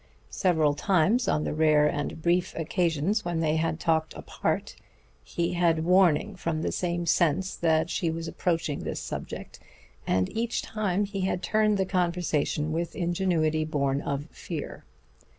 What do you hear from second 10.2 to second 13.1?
each time he had turned the conversation with the